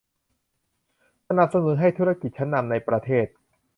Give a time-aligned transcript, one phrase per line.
[1.27, 3.27] สนับสนุนให้ธุรกิจชั้นนำในประเทศ